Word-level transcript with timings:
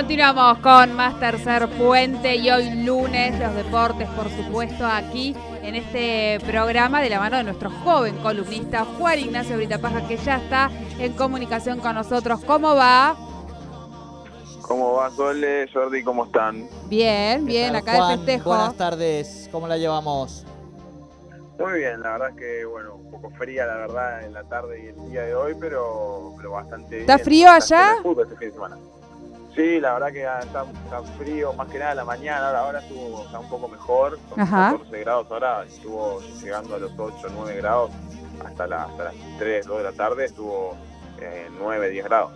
Continuamos 0.00 0.60
con 0.60 0.94
más 0.94 1.20
tercer 1.20 1.68
puente 1.76 2.34
y 2.34 2.50
hoy 2.50 2.70
lunes 2.86 3.38
los 3.38 3.54
deportes, 3.54 4.08
por 4.08 4.30
supuesto, 4.30 4.86
aquí 4.86 5.36
en 5.62 5.76
este 5.76 6.40
programa 6.46 7.02
de 7.02 7.10
la 7.10 7.20
mano 7.20 7.36
de 7.36 7.44
nuestro 7.44 7.70
joven 7.70 8.16
columnista 8.16 8.86
Juan 8.86 9.18
Ignacio 9.18 9.58
Britapaja, 9.58 10.08
que 10.08 10.16
ya 10.16 10.36
está 10.36 10.70
en 10.98 11.12
comunicación 11.12 11.80
con 11.80 11.96
nosotros. 11.96 12.42
¿Cómo 12.46 12.74
va? 12.74 13.14
¿Cómo 14.62 14.94
va, 14.94 15.10
Sole? 15.10 15.68
Jordi, 15.70 16.02
¿cómo 16.02 16.24
están? 16.24 16.66
Bien, 16.88 17.44
bien, 17.44 17.76
acá 17.76 18.08
de 18.08 18.16
festejo. 18.16 18.48
Buenas 18.48 18.76
tardes, 18.76 19.50
¿cómo 19.52 19.68
la 19.68 19.76
llevamos? 19.76 20.46
Muy 21.58 21.80
bien, 21.80 22.00
la 22.00 22.12
verdad 22.12 22.30
es 22.30 22.36
que, 22.36 22.64
bueno, 22.64 22.94
un 22.94 23.10
poco 23.10 23.28
fría, 23.36 23.66
la 23.66 23.76
verdad, 23.76 24.24
en 24.24 24.32
la 24.32 24.44
tarde 24.44 24.82
y 24.82 24.86
el 24.98 25.10
día 25.10 25.24
de 25.24 25.34
hoy, 25.34 25.54
pero, 25.60 26.32
pero 26.38 26.52
bastante 26.52 27.00
¿Está 27.02 27.18
frío 27.18 27.50
allá? 27.50 27.96
Este 28.02 28.36
fin 28.36 28.48
de 28.48 28.52
semana. 28.54 28.78
Sí, 29.54 29.80
la 29.80 29.94
verdad 29.94 30.12
que 30.12 30.22
está, 30.22 30.64
está, 30.84 31.02
frío, 31.18 31.52
más 31.54 31.68
que 31.68 31.78
nada 31.78 31.94
la 31.96 32.04
mañana, 32.04 32.46
ahora, 32.46 32.60
ahora 32.60 32.78
estuvo 32.80 33.24
está 33.24 33.40
un 33.40 33.48
poco 33.48 33.68
mejor, 33.68 34.18
con 34.28 34.46
14 34.46 35.00
grados 35.00 35.26
ahora, 35.30 35.64
estuvo 35.64 36.20
llegando 36.40 36.76
a 36.76 36.78
los 36.78 36.92
8, 36.96 37.28
9 37.34 37.56
grados, 37.56 37.90
hasta, 38.44 38.66
las 38.66 38.88
3, 39.38 39.66
2 39.66 39.78
de 39.78 39.84
la 39.84 39.92
tarde 39.92 40.26
estuvo 40.26 40.76
en 41.20 41.58
9, 41.58 41.90
10 41.90 42.04
grados. 42.04 42.32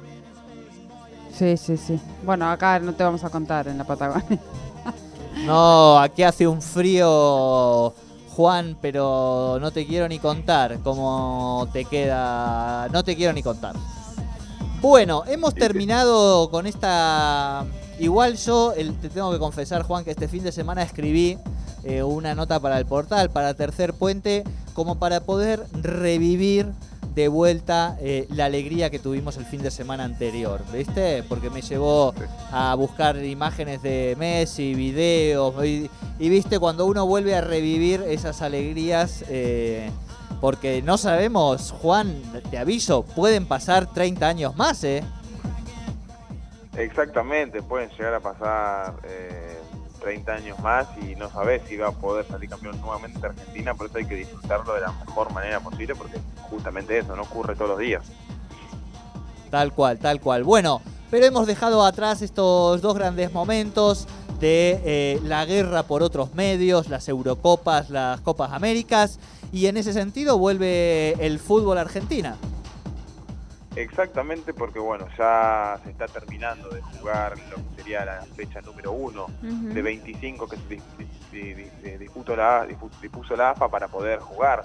Sí, 1.32 1.56
sí, 1.56 1.77
sí. 1.77 2.00
Bueno, 2.24 2.50
acá 2.50 2.78
no 2.78 2.92
te 2.95 3.05
vamos 3.05 3.24
a 3.24 3.30
contar 3.30 3.69
en 3.69 3.78
la 3.78 3.84
Patagonia. 3.84 4.38
no, 5.46 5.98
aquí 5.98 6.22
hace 6.22 6.46
un 6.46 6.62
frío, 6.62 7.94
Juan, 8.30 8.77
pero 8.80 9.58
no 9.60 9.70
te 9.70 9.86
quiero 9.86 10.08
ni 10.08 10.19
contar 10.19 10.78
cómo 10.83 11.69
te 11.72 11.84
queda. 11.84 12.88
No 12.88 13.05
te 13.05 13.16
quiero 13.16 13.33
ni 13.33 13.42
contar. 13.42 13.75
Bueno, 14.84 15.22
hemos 15.27 15.54
terminado 15.54 16.50
con 16.50 16.66
esta. 16.66 17.64
Igual 17.98 18.36
yo 18.36 18.74
te 19.00 19.08
tengo 19.08 19.32
que 19.32 19.38
confesar, 19.38 19.82
Juan, 19.82 20.04
que 20.04 20.10
este 20.10 20.28
fin 20.28 20.44
de 20.44 20.52
semana 20.52 20.82
escribí 20.82 21.38
eh, 21.84 22.02
una 22.02 22.34
nota 22.34 22.60
para 22.60 22.76
el 22.76 22.84
portal, 22.84 23.30
para 23.30 23.54
Tercer 23.54 23.94
Puente, 23.94 24.44
como 24.74 24.98
para 24.98 25.20
poder 25.20 25.64
revivir 25.72 26.66
de 27.14 27.28
vuelta 27.28 27.96
eh, 28.02 28.26
la 28.28 28.44
alegría 28.44 28.91
que 28.91 28.98
tuvimos 28.98 29.38
el 29.38 29.46
fin 29.46 29.62
de 29.62 29.70
semana 29.70 30.04
anterior, 30.04 30.60
¿viste? 30.70 31.22
Porque 31.22 31.48
me 31.48 31.62
llevó 31.62 32.12
a 32.52 32.74
buscar 32.74 33.16
imágenes 33.24 33.82
de 33.82 34.14
Messi, 34.19 34.74
videos, 34.74 35.54
y, 35.64 35.88
viste, 36.19 36.58
cuando 36.58 36.84
uno 36.84 37.06
vuelve 37.06 37.34
a 37.34 37.41
revivir 37.41 38.02
esas 38.02 38.42
alegrías, 38.42 39.24
eh, 39.30 39.91
porque 40.45 40.83
no 40.83 40.98
sabemos, 40.98 41.70
Juan, 41.70 42.20
te 42.50 42.59
aviso, 42.59 43.03
pueden 43.03 43.47
pasar 43.47 43.87
30 43.87 44.28
años 44.28 44.56
más, 44.56 44.84
¿eh? 44.84 45.03
Exactamente, 46.77 47.62
pueden 47.62 47.89
llegar 47.89 48.12
a 48.12 48.20
pasar... 48.20 48.92
Eh 49.05 49.61
30 50.00 50.33
años 50.34 50.59
más 50.59 50.87
y 51.00 51.15
no 51.15 51.31
sabes 51.31 51.62
si 51.67 51.78
va 51.78 51.89
a 51.89 51.92
poder 51.92 52.27
salir 52.27 52.50
campeón 52.50 52.78
nuevamente 52.83 53.19
de 53.20 53.28
Argentina, 53.28 53.72
por 53.72 53.87
eso 53.87 53.97
hay 53.97 54.05
que 54.05 54.17
disfrutarlo 54.17 54.75
de 54.75 54.83
la 54.83 54.92
mejor 54.92 55.33
manera 55.33 55.61
posible, 55.61 55.95
porque 55.95 56.19
justamente 56.50 56.98
eso 56.98 57.17
no 57.17 57.22
ocurre 57.22 57.55
todos 57.55 57.70
los 57.70 57.78
días. 57.78 58.05
Tal 59.50 59.72
cual, 59.72 59.98
tal 59.98 60.20
cual. 60.20 60.45
Bueno, 60.45 60.83
pero 61.11 61.25
hemos 61.25 61.47
dejado 61.47 61.87
atrás 61.87 62.20
estos 62.20 62.83
dos 62.83 62.95
grandes 62.95 63.33
momentos 63.33 64.06
de 64.40 64.80
eh, 64.84 65.20
la 65.24 65.44
guerra 65.44 65.84
por 65.84 66.02
otros 66.02 66.34
medios, 66.34 66.88
las 66.88 67.08
Eurocopas, 67.08 67.90
las 67.90 68.20
Copas 68.20 68.52
Américas, 68.52 69.18
y 69.52 69.66
en 69.66 69.76
ese 69.76 69.92
sentido 69.92 70.38
vuelve 70.38 71.12
el 71.24 71.38
fútbol 71.38 71.78
argentina. 71.78 72.36
Exactamente, 73.76 74.54
porque 74.54 74.78
bueno, 74.78 75.06
ya 75.19 75.81
se 75.82 75.91
está 75.91 76.06
terminando 76.06 76.69
de 76.69 76.81
jugar 76.81 77.34
lo 77.50 77.56
que 77.56 77.82
sería 77.82 78.04
la 78.04 78.22
fecha 78.36 78.60
número 78.60 78.92
uno 78.92 79.26
de 79.42 79.82
25 79.82 80.48
que 80.48 80.56
se, 81.32 81.98
dispuso, 81.98 82.36
la, 82.36 82.66
dispuso 83.03 83.34
la 83.34 83.50
AFA 83.50 83.69
para 83.69 83.88
poder 83.88 84.20
jugar 84.20 84.62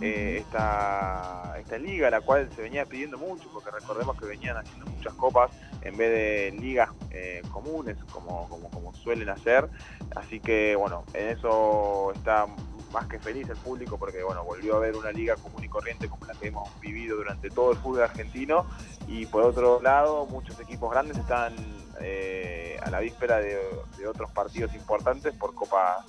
eh, 0.00 0.38
esta, 0.40 1.54
esta 1.58 1.78
liga, 1.78 2.10
la 2.10 2.20
cual 2.20 2.48
se 2.54 2.62
venía 2.62 2.84
pidiendo 2.86 3.18
mucho, 3.18 3.48
porque 3.52 3.70
recordemos 3.70 4.18
que 4.18 4.26
venían 4.26 4.56
haciendo 4.56 4.86
muchas 4.86 5.14
copas 5.14 5.50
en 5.82 5.96
vez 5.96 6.10
de 6.10 6.60
ligas 6.60 6.90
eh, 7.10 7.42
comunes, 7.50 7.96
como, 8.12 8.48
como, 8.48 8.70
como 8.70 8.94
suelen 8.94 9.28
hacer. 9.28 9.68
Así 10.16 10.40
que 10.40 10.76
bueno, 10.76 11.04
en 11.14 11.28
eso 11.28 12.12
está 12.14 12.46
más 12.92 13.06
que 13.06 13.18
feliz 13.18 13.48
el 13.48 13.56
público 13.56 13.98
porque 13.98 14.22
bueno, 14.22 14.44
volvió 14.44 14.76
a 14.76 14.80
ver 14.80 14.96
una 14.96 15.10
liga 15.10 15.34
común 15.36 15.64
y 15.64 15.68
corriente 15.68 16.08
como 16.08 16.26
la 16.26 16.34
que 16.34 16.48
hemos 16.48 16.68
vivido 16.80 17.16
durante 17.16 17.50
todo 17.50 17.72
el 17.72 17.78
fútbol 17.78 18.02
argentino 18.02 18.66
y 19.08 19.26
por 19.26 19.42
otro 19.42 19.80
lado 19.80 20.26
muchos 20.26 20.60
equipos 20.60 20.90
grandes 20.90 21.16
están 21.16 21.54
eh, 22.00 22.78
a 22.82 22.90
la 22.90 23.00
víspera 23.00 23.38
de, 23.38 23.58
otros 24.06 24.32
partidos 24.32 24.74
importantes 24.74 25.32
por 25.34 25.54
Copa 25.54 26.04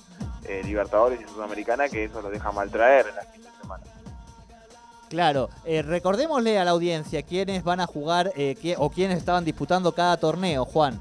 eh, 0.46 0.62
Libertadores 0.64 1.20
y 1.20 1.24
Sudamericana 1.24 1.88
que 1.88 2.04
eso 2.04 2.22
los 2.22 2.30
deja 2.30 2.52
mal 2.52 2.70
traer 2.70 3.08
en 3.08 3.16
las 3.16 3.28
fin 3.28 3.42
de 3.42 3.50
semana. 3.60 3.84
Claro, 5.08 5.48
eh, 5.64 5.82
recordémosle 5.82 6.58
a 6.58 6.64
la 6.64 6.72
audiencia 6.72 7.22
quiénes 7.22 7.62
van 7.62 7.80
a 7.80 7.86
jugar 7.86 8.32
o 8.78 8.90
quiénes 8.90 9.18
estaban 9.18 9.44
disputando 9.44 9.92
cada 9.92 10.16
torneo, 10.16 10.64
Juan. 10.64 11.00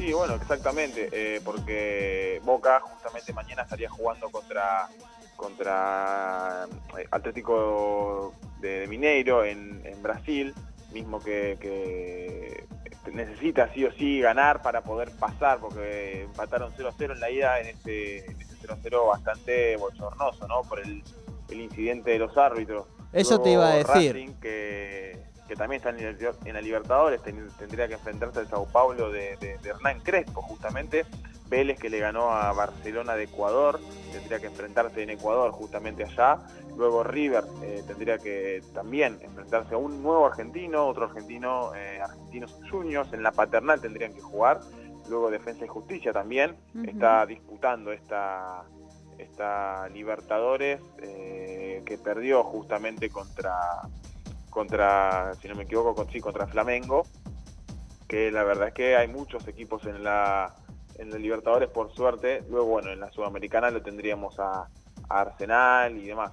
Sí, 0.00 0.14
bueno, 0.14 0.34
exactamente, 0.34 1.10
eh, 1.12 1.42
porque 1.44 2.40
Boca 2.42 2.80
justamente 2.80 3.34
mañana 3.34 3.62
estaría 3.62 3.90
jugando 3.90 4.30
contra 4.30 4.88
contra 5.36 6.66
eh, 6.98 7.06
Atlético 7.10 8.32
de, 8.60 8.86
Mineiro 8.88 9.44
en, 9.44 9.82
Brasil, 10.02 10.54
mismo 10.90 11.20
que, 11.20 12.64
necesita 13.12 13.72
sí 13.72 13.84
o 13.84 13.92
sí 13.92 14.20
ganar 14.20 14.62
para 14.62 14.82
poder 14.82 15.10
pasar, 15.18 15.58
porque 15.58 16.22
empataron 16.22 16.72
0-0 16.72 17.12
en 17.12 17.20
la 17.20 17.30
ida 17.30 17.60
en 17.60 17.68
ese, 17.68 18.26
0-0 18.62 19.08
bastante 19.08 19.76
bochornoso, 19.76 20.46
¿no? 20.46 20.62
Por 20.62 20.80
el, 20.80 21.02
incidente 21.50 22.12
de 22.12 22.18
los 22.20 22.36
árbitros. 22.38 22.86
Eso 23.12 23.40
te 23.40 23.50
iba 23.50 23.72
a 23.72 23.74
decir. 23.74 24.34
que 24.40 25.30
que 25.50 25.56
también 25.56 25.82
está 25.84 25.90
en 25.90 26.54
la 26.54 26.60
Libertadores, 26.60 27.20
tendría 27.58 27.88
que 27.88 27.94
enfrentarse 27.94 28.38
al 28.38 28.46
Sao 28.46 28.68
Paulo 28.68 29.10
de, 29.10 29.36
Hernán 29.64 29.98
Crespo, 29.98 30.42
justamente. 30.42 31.04
Vélez 31.50 31.78
que 31.78 31.90
le 31.90 31.98
ganó 31.98 32.30
a 32.30 32.52
Barcelona 32.52 33.16
de 33.16 33.24
Ecuador, 33.24 33.80
tendría 34.12 34.38
que 34.38 34.46
enfrentarse 34.46 35.02
en 35.02 35.10
Ecuador 35.10 35.50
justamente 35.50 36.04
allá. 36.04 36.38
Luego 36.76 37.02
River 37.02 37.44
eh, 37.62 37.82
tendría 37.86 38.18
que 38.18 38.62
también 38.72 39.18
enfrentarse 39.20 39.74
a 39.74 39.78
un 39.78 40.02
nuevo 40.02 40.26
argentino, 40.26 40.86
otro 40.86 41.06
argentino, 41.06 41.74
eh, 41.74 42.00
Argentinos 42.00 42.56
Juniors, 42.70 43.12
en 43.12 43.24
la 43.24 43.32
paternal 43.32 43.80
tendrían 43.80 44.14
que 44.14 44.20
jugar. 44.20 44.60
Luego 45.08 45.30
Defensa 45.30 45.64
y 45.64 45.68
Justicia 45.68 46.12
también 46.12 46.56
está 46.86 47.26
disputando 47.26 47.90
esta, 47.90 48.62
esta 49.18 49.88
Libertadores 49.88 50.80
eh, 51.02 51.82
que 51.84 51.98
perdió 51.98 52.44
justamente 52.44 53.10
contra 53.10 53.58
contra, 54.50 55.32
si 55.40 55.48
no 55.48 55.54
me 55.54 55.62
equivoco, 55.62 56.06
sí, 56.12 56.20
contra 56.20 56.46
Flamengo, 56.46 57.06
que 58.08 58.30
la 58.32 58.42
verdad 58.42 58.68
es 58.68 58.74
que 58.74 58.96
hay 58.96 59.08
muchos 59.08 59.46
equipos 59.46 59.86
en 59.86 60.02
la, 60.02 60.52
en 61.00 61.10
la 61.10 61.18
Libertadores, 61.18 61.68
por 61.70 61.92
suerte. 61.94 62.44
Luego, 62.50 62.66
bueno, 62.66 62.90
en 62.90 63.00
la 63.00 63.10
Sudamericana 63.10 63.70
lo 63.70 63.82
tendríamos 63.82 64.38
a, 64.38 64.68
Arsenal 65.08 65.96
y 65.96 66.06
demás. 66.06 66.32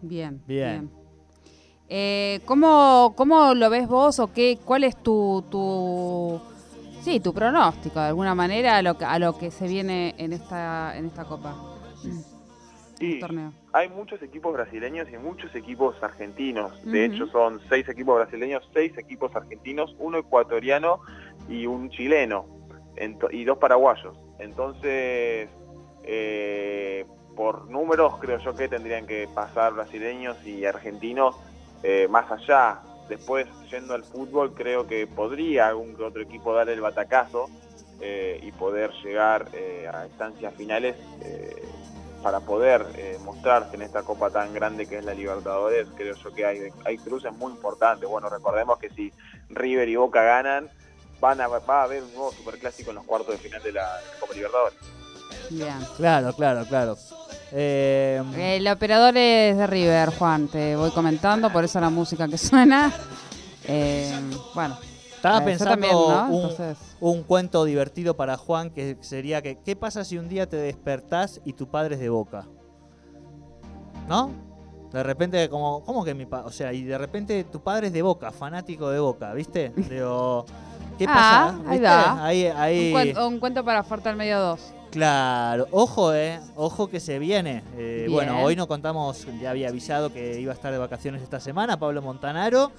Bien, 0.00 0.42
bien. 0.46 0.90
Eh, 1.88 2.40
¿cómo, 2.44 3.12
¿Cómo 3.16 3.54
lo 3.54 3.70
ves 3.70 3.86
vos 3.86 4.18
o 4.18 4.32
qué, 4.32 4.58
cuál 4.64 4.82
es 4.82 4.96
tu, 4.96 5.44
tu, 5.48 6.40
sí, 7.02 7.20
tu 7.20 7.32
pronóstico 7.32 8.00
de 8.00 8.06
alguna 8.06 8.34
manera 8.34 8.78
a 8.78 8.82
lo, 8.82 8.96
a 8.98 9.18
lo 9.18 9.38
que 9.38 9.50
se 9.50 9.68
viene 9.68 10.14
en 10.18 10.32
esta, 10.32 10.96
en 10.96 11.06
esta 11.06 11.24
Copa? 11.24 11.54
hay 13.72 13.88
muchos 13.88 14.22
equipos 14.22 14.52
brasileños 14.52 15.08
y 15.12 15.18
muchos 15.18 15.54
equipos 15.54 16.00
argentinos. 16.02 16.84
De 16.84 17.04
hecho, 17.04 17.26
son 17.26 17.60
seis 17.68 17.88
equipos 17.88 18.16
brasileños, 18.16 18.68
seis 18.72 18.96
equipos 18.96 19.34
argentinos, 19.34 19.96
uno 19.98 20.18
ecuatoriano 20.18 21.00
y 21.48 21.66
un 21.66 21.90
chileno, 21.90 22.46
y 23.30 23.44
dos 23.44 23.58
paraguayos. 23.58 24.16
Entonces, 24.38 25.48
eh, 26.04 27.06
por 27.36 27.70
números, 27.70 28.14
creo 28.20 28.38
yo 28.38 28.54
que 28.54 28.68
tendrían 28.68 29.06
que 29.06 29.28
pasar 29.34 29.72
brasileños 29.74 30.36
y 30.44 30.64
argentinos 30.64 31.36
eh, 31.82 32.08
más 32.08 32.30
allá. 32.30 32.80
Después, 33.08 33.46
yendo 33.70 33.94
al 33.94 34.04
fútbol, 34.04 34.54
creo 34.54 34.86
que 34.86 35.06
podría 35.06 35.68
algún 35.68 35.96
otro 36.02 36.22
equipo 36.22 36.54
dar 36.54 36.68
el 36.68 36.80
batacazo 36.80 37.48
eh, 38.00 38.40
y 38.42 38.52
poder 38.52 38.90
llegar 39.04 39.48
a 39.92 40.06
instancias 40.06 40.54
finales 40.54 40.96
para 42.22 42.40
poder 42.40 42.86
mostrarse 43.24 43.74
en 43.74 43.82
esta 43.82 44.02
copa 44.02 44.30
tan 44.30 44.54
grande 44.54 44.86
que 44.86 44.98
es 44.98 45.04
la 45.04 45.14
Libertadores, 45.14 45.88
creo 45.96 46.14
yo 46.14 46.32
que 46.32 46.72
hay 46.84 46.98
cruces 46.98 47.32
muy 47.32 47.52
importantes. 47.52 48.08
Bueno, 48.08 48.28
recordemos 48.28 48.78
que 48.78 48.90
si 48.90 49.12
River 49.50 49.88
y 49.88 49.96
Boca 49.96 50.22
ganan, 50.22 50.70
van 51.22 51.40
a, 51.40 51.46
va 51.46 51.60
a 51.80 51.82
haber 51.84 52.02
un 52.02 52.12
nuevo 52.14 52.32
superclásico 52.32 52.90
en 52.90 52.96
los 52.96 53.04
cuartos 53.04 53.30
de 53.30 53.38
final 53.38 53.62
de 53.62 53.72
la, 53.72 53.88
Copa 54.18 54.34
Libertadores. 54.34 54.74
Bien. 55.50 55.78
Claro, 55.96 56.32
claro, 56.34 56.64
claro. 56.66 56.96
Eh, 57.52 58.20
el 58.56 58.66
operador 58.66 59.16
es 59.16 59.56
de 59.56 59.66
River, 59.68 60.10
Juan, 60.18 60.48
te 60.48 60.74
voy 60.74 60.90
comentando, 60.90 61.52
por 61.52 61.62
eso 61.64 61.80
la 61.80 61.90
música 61.90 62.26
que 62.26 62.36
suena. 62.50 62.92
Eh, 63.64 64.12
bueno, 64.54 64.76
Estaba 65.14 65.38
Eh, 65.38 65.44
pensando 65.44 65.70
también, 65.74 65.92
¿no? 65.92 66.26
un, 66.30 66.50
Entonces- 66.50 66.78
un 66.98 67.22
cuento 67.22 67.64
divertido 67.64 68.16
para 68.16 68.36
Juan 68.36 68.70
que 68.70 68.96
sería 69.02 69.40
que 69.40 69.60
¿qué 69.60 69.76
pasa 69.76 70.04
si 70.04 70.18
un 70.18 70.28
día 70.28 70.48
te 70.48 70.56
despertás 70.56 71.40
y 71.44 71.52
tu 71.52 71.70
padre 71.70 71.94
es 71.94 72.00
de 72.00 72.08
Boca? 72.08 72.48
¿No? 74.08 74.32
De 74.92 75.02
repente 75.02 75.48
como 75.48 75.84
¿cómo 75.84 76.04
que 76.04 76.12
mi 76.14 76.26
padre? 76.26 76.46
O 76.48 76.50
sea, 76.50 76.72
y 76.72 76.82
de 76.82 76.98
repente 76.98 77.44
tu 77.44 77.62
padre 77.62 77.86
es 77.86 77.92
de 77.92 78.02
Boca, 78.02 78.32
fanático 78.32 78.90
de 78.90 78.98
Boca, 78.98 79.32
¿viste? 79.32 79.68
Digo, 79.76 80.44
¿qué 81.06 81.12
Ah, 81.12 81.54
pasa? 81.54 81.70
ahí 81.70 81.78
¿Viste? 81.78 81.86
va. 81.86 82.24
Ahí 82.26 82.46
Un, 82.46 82.56
ahí 82.96 83.14
un 83.26 83.38
cuento 83.40 83.64
para 83.64 83.82
Fuerte 83.82 84.08
al 84.08 84.16
Medio 84.16 84.38
2. 84.40 84.60
Claro, 84.90 85.66
ojo, 85.70 86.12
eh, 86.14 86.38
ojo 86.54 86.88
que 86.88 87.00
se 87.00 87.18
viene. 87.18 87.62
Eh, 87.78 88.06
bueno, 88.10 88.42
hoy 88.42 88.56
no 88.56 88.68
contamos, 88.68 89.26
ya 89.40 89.50
había 89.50 89.68
avisado 89.68 90.12
que 90.12 90.38
iba 90.38 90.52
a 90.52 90.54
estar 90.54 90.70
de 90.70 90.78
vacaciones 90.78 91.22
esta 91.22 91.40
semana, 91.40 91.78
Pablo 91.78 92.02
Montanaro, 92.02 92.70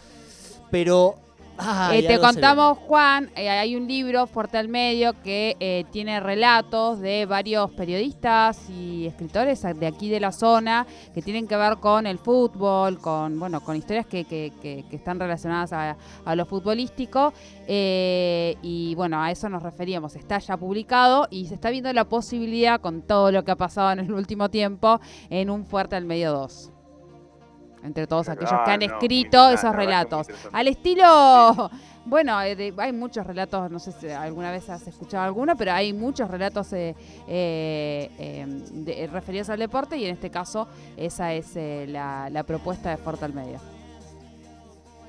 pero... 0.70 1.16
ah, 1.58 1.92
Eh, 1.94 2.02
te 2.04 2.20
contamos, 2.20 2.78
Juan, 2.80 3.30
eh, 3.36 3.50
hay 3.50 3.76
un 3.76 3.88
libro, 3.88 4.28
Fuerte 4.28 4.58
al 4.58 4.68
Medio, 4.68 5.14
que 5.24 5.56
eh, 5.60 5.86
tiene 5.92 6.20
relatos 6.20 7.00
de 7.00 7.26
varios 7.26 7.72
periodistas 7.72 8.70
y 8.70 9.06
escritores 9.06 9.62
de 9.62 9.88
aquí 9.88 10.10
de 10.10 10.20
la 10.20 10.32
zona 10.32 10.86
que 11.14 11.22
tienen 11.22 11.48
que 11.48 11.56
ver 11.56 11.78
con 11.78 12.08
el 12.08 12.18
fútbol, 12.18 13.00
con 13.00 13.40
bueno, 13.40 13.62
con 13.62 13.76
historias 13.76 14.06
que, 14.06 14.26
que- 14.26 14.52
que- 14.62 14.84
que 14.90 14.96
están 14.96 15.20
relacionadas 15.20 15.74
a, 15.74 15.98
a 16.26 16.36
lo 16.36 16.46
futbolístico. 16.46 17.34
y 17.68 18.94
bueno, 18.96 19.22
a 19.22 19.32
eso 19.32 19.48
nos 19.50 19.64
referíamos. 19.64 20.16
Está 20.16 20.40
ya 20.40 20.58
publicado 20.58 21.28
y 21.30 21.46
se 21.48 21.56
está 21.56 21.70
viendo 21.70 21.92
la 21.94 22.06
posibilidad, 22.06 22.80
con 22.82 23.02
todo 23.02 23.32
lo 23.32 23.44
que 23.44 23.52
ha 23.52 23.56
pasado 23.56 23.92
en 23.92 24.00
el 24.00 24.12
último 24.14 24.50
tiempo, 24.50 25.00
en 25.30 25.50
un 25.50 25.66
Fuerte 25.66 25.96
al 25.96 26.06
Medio 26.06 26.32
2. 26.34 26.73
Entre 27.84 28.08
todos 28.08 28.30
aquellos 28.30 28.50
que 28.52 28.56
Ah, 28.56 28.74
han 28.74 28.80
no, 28.80 28.86
muy 28.88 28.94
escrito 28.96 29.50
esos 29.50 29.76
relatos. 29.76 30.28
Al 30.54 30.68
estilo, 30.70 31.70
bueno, 32.06 32.42
eh, 32.42 32.56
de- 32.56 32.74
hay 32.78 32.94
muchos 32.94 33.28
relatos, 33.28 33.70
no 33.70 33.80
sé 33.80 33.92
si 33.92 34.10
alguna 34.10 34.52
vez 34.52 34.70
has 34.70 34.88
escuchado 34.88 35.24
alguno, 35.26 35.56
pero 35.58 35.74
hay 35.74 35.92
muchos 35.94 36.30
relatos 36.30 36.72
eh, 36.74 36.96
eh, 37.28 38.10
eh, 38.18 38.46
de- 38.72 39.08
referidos 39.08 39.50
al 39.50 39.60
deporte 39.60 39.98
y 39.98 40.06
en 40.06 40.12
este 40.14 40.30
caso 40.30 40.68
esa 40.98 41.34
es 41.34 41.56
eh, 41.56 41.86
la, 41.90 42.30
la 42.30 42.44
propuesta 42.44 42.90
de 42.90 42.98
Fuerte 42.98 43.26
al 43.26 43.34
Medio. 43.34 43.60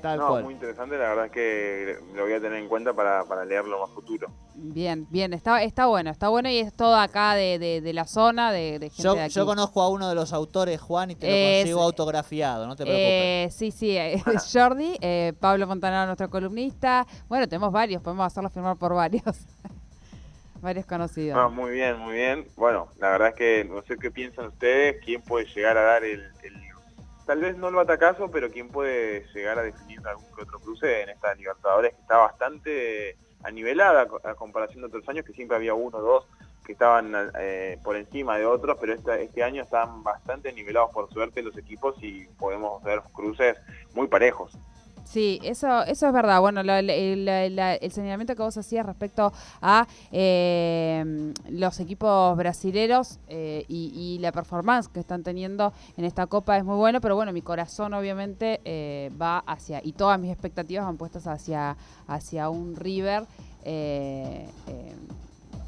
Tal 0.05 0.19
no, 0.19 0.27
cual. 0.27 0.43
muy 0.43 0.53
interesante, 0.53 0.97
la 0.97 1.09
verdad 1.09 1.25
es 1.25 1.31
que 1.31 1.97
lo 2.13 2.23
voy 2.23 2.33
a 2.33 2.39
tener 2.39 2.59
en 2.59 2.67
cuenta 2.69 2.93
para, 2.93 3.23
para 3.23 3.43
leerlo 3.43 3.79
más 3.79 3.89
futuro. 3.89 4.27
Bien, 4.53 5.07
bien, 5.09 5.33
está, 5.33 5.63
está 5.63 5.87
bueno, 5.87 6.11
está 6.11 6.29
bueno 6.29 6.47
y 6.47 6.59
es 6.59 6.71
todo 6.73 6.95
acá 6.95 7.33
de, 7.33 7.57
de- 7.57 7.81
de 7.81 7.93
la 7.93 8.05
zona, 8.05 8.51
de, 8.51 8.77
de 8.77 8.89
gente 8.91 9.01
Yo, 9.01 9.15
de 9.15 9.21
aquí. 9.23 9.33
yo 9.33 9.45
conozco 9.47 9.81
a 9.81 9.89
uno 9.89 10.07
de 10.07 10.13
los 10.13 10.31
autores, 10.31 10.79
Juan, 10.79 11.09
y 11.09 11.15
te 11.15 11.27
lo 11.27 11.33
Es- 11.33 11.59
consigo 11.63 11.81
autografiado, 11.81 12.67
no 12.67 12.75
te 12.75 12.83
preocupes. 12.83 13.03
Eh, 13.11 13.47
sí, 13.51 13.71
sí, 13.71 13.97
eh, 13.97 14.21
Jordi, 14.53 14.95
eh, 15.01 15.33
Pablo 15.39 15.65
Montanaro, 15.65 16.05
nuestro 16.05 16.29
columnista. 16.29 17.07
Bueno, 17.27 17.47
tenemos 17.49 17.71
varios, 17.71 18.01
podemos 18.03 18.27
hacerlo 18.27 18.49
firmar 18.51 18.77
por 18.77 18.93
varios. 18.93 19.23
varios 20.61 20.85
conocidos. 20.85 21.37
Ah, 21.39 21.47
muy 21.49 21.71
bien, 21.71 21.97
muy 21.99 22.13
bien. 22.13 22.47
Bueno, 22.55 22.89
la 22.99 23.09
verdad 23.09 23.29
es 23.29 23.35
que 23.35 23.65
no 23.65 23.81
sé 23.83 23.97
qué 23.97 24.09
piensan 24.11 24.47
ustedes, 24.47 24.97
quién 25.03 25.21
puede 25.21 25.45
llegar 25.47 25.77
a 25.77 25.81
dar 25.81 26.03
el, 26.03 26.21
el- 26.43 26.64
tal 27.25 27.39
vez 27.39 27.57
no 27.57 27.69
el 27.69 27.75
batacazo, 27.75 28.29
pero 28.29 28.51
quién 28.51 28.69
puede 28.69 29.25
llegar 29.33 29.59
a 29.59 29.63
definir 29.63 29.99
algún 30.07 30.25
que 30.35 30.43
otro 30.43 30.59
cruce 30.59 31.01
en 31.01 31.09
esta 31.09 31.33
Libertadores 31.35 31.93
que 31.93 32.01
está 32.01 32.17
bastante 32.17 33.17
anivelada 33.43 34.07
a 34.23 34.35
comparación 34.35 34.81
de 34.81 34.87
otros 34.87 35.07
años, 35.09 35.25
que 35.25 35.33
siempre 35.33 35.57
había 35.57 35.73
uno 35.73 35.97
o 35.97 36.01
dos 36.01 36.27
que 36.65 36.73
estaban 36.73 37.13
eh, 37.39 37.77
por 37.83 37.95
encima 37.95 38.37
de 38.37 38.45
otros, 38.45 38.77
pero 38.81 38.93
este 38.93 39.43
año 39.43 39.63
están 39.63 40.03
bastante 40.03 40.51
nivelados 40.51 40.91
por 40.91 41.09
suerte 41.13 41.43
los 41.43 41.55
equipos 41.57 41.95
y 42.01 42.25
podemos 42.39 42.81
ver 42.83 43.01
cruces 43.13 43.55
muy 43.93 44.07
parejos. 44.07 44.57
Sí, 45.05 45.39
eso, 45.43 45.83
eso 45.83 46.07
es 46.07 46.13
verdad. 46.13 46.41
Bueno, 46.41 46.61
el, 46.61 46.89
el- 46.89 47.25
la- 47.25 47.75
el 47.75 47.91
señalamiento 47.91 48.35
que 48.35 48.41
vos 48.41 48.57
hacías 48.57 48.85
respecto 48.85 49.31
a 49.61 49.87
eh, 50.11 51.31
los 51.49 51.79
equipos 51.79 52.35
brasileros 52.35 53.19
eh, 53.27 53.63
y, 53.67 53.91
y 53.95 54.19
la 54.19 54.31
performance 54.31 54.87
que 54.89 54.99
están 54.99 55.23
teniendo 55.23 55.71
en 55.95 56.05
esta 56.05 56.25
copa 56.27 56.57
es 56.57 56.65
muy 56.65 56.75
bueno, 56.75 56.99
pero 57.01 57.15
bueno, 57.15 57.31
mi 57.31 57.41
corazón 57.43 57.93
obviamente 57.93 58.59
eh, 58.65 59.11
va 59.21 59.39
hacia, 59.39 59.79
y 59.83 59.93
todas 59.93 60.19
mis 60.19 60.31
expectativas 60.31 60.85
van 60.85 60.97
puestas 60.97 61.27
hacia, 61.27 61.77
hacia 62.07 62.49
un 62.49 62.75
River. 62.75 63.23
eh, 63.63 64.47
eh, 64.67 64.93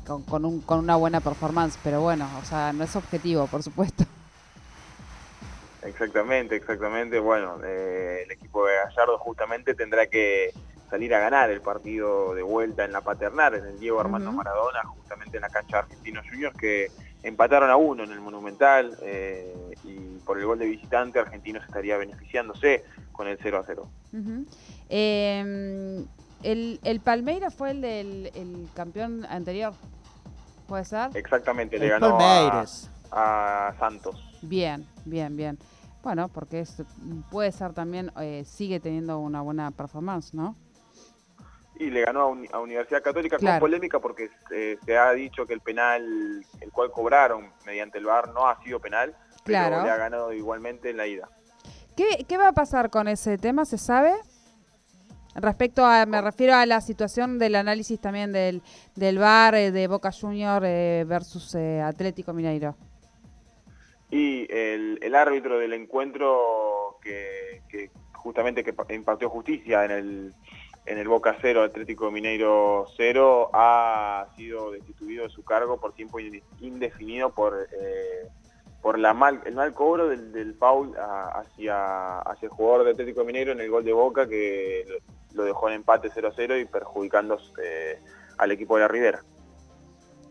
con, 0.05 0.23
con 0.23 0.45
un- 0.45 0.61
con 0.61 0.79
una 0.79 0.95
buena 0.95 1.19
performance, 1.19 1.77
pero 1.83 2.01
bueno, 2.01 2.27
o 2.41 2.45
sea, 2.45 2.71
no 2.73 2.83
es 2.85 2.95
objetivo, 2.95 3.45
por 3.47 3.61
supuesto. 3.61 4.05
Exactamente, 5.87 6.55
exactamente. 6.55 7.19
Bueno, 7.19 7.59
eh, 7.63 8.23
el 8.25 8.31
equipo 8.31 8.65
de 8.65 8.75
Gallardo 8.75 9.17
justamente 9.19 9.73
tendrá 9.73 10.07
que 10.07 10.51
salir 10.89 11.13
a 11.13 11.19
ganar 11.19 11.49
el 11.49 11.61
partido 11.61 12.33
de 12.33 12.43
vuelta 12.43 12.85
en 12.85 12.91
la 12.91 13.01
paternal, 13.01 13.55
en 13.55 13.65
el 13.65 13.79
Diego 13.79 13.99
Armando. 13.99 14.31
Maradona, 14.31 14.83
justamente 14.83 15.37
en 15.37 15.41
la 15.41 15.49
cancha 15.49 15.77
de 15.77 15.83
Argentinos 15.83 16.25
Juniors, 16.29 16.57
que 16.57 16.91
empataron 17.23 17.69
a 17.69 17.75
uno 17.75 18.03
en 18.03 18.11
el 18.11 18.19
Monumental 18.19 18.97
eh, 19.01 19.75
y 19.83 20.19
por 20.19 20.37
el 20.37 20.45
gol 20.45 20.59
de 20.59 20.65
visitante 20.65 21.19
Argentinos 21.19 21.63
estaría 21.65 21.97
beneficiándose 21.97 22.85
con 23.11 23.27
el 23.27 23.37
0 23.41 23.59
a 23.59 23.63
0. 23.65 23.89
Ujú. 24.13 24.45
Eh, 24.89 26.05
el, 26.43 26.79
el 26.83 26.99
Palmeiras 26.99 27.53
fue 27.53 27.71
el 27.71 27.81
del 27.81 28.31
el 28.35 28.69
campeón 28.73 29.25
anterior, 29.25 29.73
¿puede 30.67 30.85
ser? 30.85 31.09
Exactamente, 31.15 31.79
le 31.79 31.89
ganó 31.89 32.17
a 33.11 33.73
Santos. 33.79 34.23
Bien, 34.41 34.85
bien, 35.05 35.35
bien. 35.35 35.57
Bueno, 36.03 36.29
porque 36.29 36.61
es, 36.61 36.81
puede 37.29 37.51
ser 37.51 37.73
también, 37.73 38.11
eh, 38.21 38.43
sigue 38.45 38.79
teniendo 38.79 39.19
una 39.19 39.41
buena 39.41 39.71
performance, 39.71 40.33
¿no? 40.33 40.55
Y 41.79 41.89
le 41.91 42.01
ganó 42.05 42.21
a, 42.21 42.25
Uni- 42.27 42.47
a 42.51 42.59
Universidad 42.59 43.03
Católica 43.03 43.37
Claro. 43.37 43.59
con 43.59 43.69
polémica 43.69 43.99
porque 43.99 44.29
eh, 44.51 44.77
se 44.85 44.97
ha 44.97 45.11
dicho 45.11 45.45
que 45.45 45.53
el 45.53 45.61
penal, 45.61 46.43
el 46.61 46.71
cual 46.71 46.91
cobraron 46.91 47.51
mediante 47.65 47.97
el 47.97 48.05
VAR, 48.05 48.29
no 48.33 48.47
ha 48.47 48.61
sido 48.63 48.79
penal, 48.79 49.15
Claro. 49.43 49.75
pero 49.75 49.83
le 49.85 49.91
ha 49.91 49.97
ganado 49.97 50.33
igualmente 50.33 50.89
en 50.89 50.97
la 50.97 51.07
ida. 51.07 51.29
¿Qué, 51.95 52.25
qué 52.27 52.37
va 52.37 52.49
a 52.49 52.53
pasar 52.53 52.89
con 52.89 53.07
ese 53.07 53.37
tema? 53.37 53.65
¿Se 53.65 53.77
sabe? 53.77 54.13
Respecto 55.35 55.85
a, 55.85 56.05
me 56.07 56.19
refiero 56.21 56.55
a 56.55 56.65
la 56.65 56.81
situación 56.81 57.37
del 57.37 57.55
análisis 57.55 57.99
también 57.99 58.31
del, 58.31 58.61
del 58.95 59.19
VAR 59.19 59.53
eh, 59.55 59.71
de 59.71 59.87
Boca 59.87 60.11
Junior 60.11 60.63
eh, 60.65 61.05
versus 61.07 61.53
eh, 61.53 61.81
Atlético 61.81 62.33
Mineiro. 62.33 62.75
Y 64.09 64.47
el, 64.53 64.99
el 65.01 65.15
árbitro 65.15 65.59
del 65.59 65.73
encuentro 65.73 66.97
que, 67.01 67.61
justamente 68.13 68.63
que 68.63 68.73
pa- 68.73 68.85
impartió 68.93 69.29
justicia 69.29 69.83
en 69.85 69.91
el, 69.91 70.33
en 70.85 70.97
el 70.97 71.07
Boca 71.07 71.37
0, 71.41 71.63
Atlético 71.63 72.09
Mineiro 72.11 72.85
0, 72.95 73.49
ha 73.53 74.27
sido 74.37 74.71
destituido 74.71 75.23
de 75.25 75.29
su 75.29 75.43
cargo 75.43 75.79
por 75.79 75.93
tiempo 75.93 76.19
inde- 76.19 76.43
indefinido 76.61 77.33
por, 77.33 77.55
eh, 77.57 78.27
por 78.81 78.95
el 78.95 79.13
mal 79.13 79.73
cobro 79.73 80.07
del, 80.07 80.31
del 80.31 80.55
foul 80.55 80.95
a- 80.97 81.39
hacia, 81.41 82.19
hacia 82.19 82.45
el 82.45 82.51
jugador 82.51 82.85
de 82.85 82.91
Atlético 82.91 83.25
Mineiro 83.25 83.51
en 83.51 83.59
el 83.59 83.69
gol 83.69 83.83
de 83.83 83.91
Boca 83.93 84.27
que 84.27 84.85
lo 85.33 85.43
dejó 85.43 85.67
en 85.67 85.75
empate 85.75 86.09
0-0 86.09 86.61
y 86.61 86.65
perjudicando 86.65 87.37
eh, 87.61 87.99
al 88.37 88.51
equipo 88.53 88.75
de 88.77 88.81
la 88.83 88.87
Rivera. 88.87 89.21